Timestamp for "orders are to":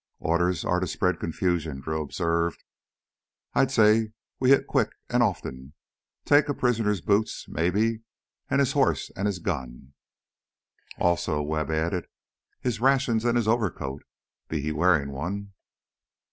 0.17-0.87